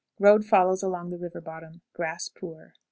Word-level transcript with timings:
Road 0.17 0.43
follows 0.45 0.81
along 0.81 1.11
the 1.11 1.17
river 1.19 1.39
bottom. 1.41 1.81
Grass 1.93 2.27
poor. 2.27 2.73